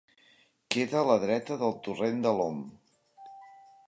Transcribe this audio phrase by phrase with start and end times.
[0.75, 2.65] Queda a la dreta del torrent de l'Om.